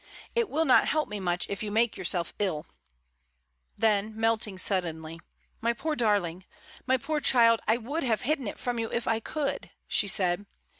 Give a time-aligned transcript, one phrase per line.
[0.33, 2.65] "It will not help me much if you make yourself ill."
[3.77, 5.19] Then, melting suddenly:
[5.61, 6.43] "My poor darling!
[6.87, 10.47] my poor child, I would have hidden it from you if I could," she said.